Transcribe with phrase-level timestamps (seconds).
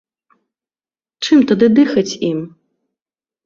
[1.27, 2.39] Чым тады дыхаць ім?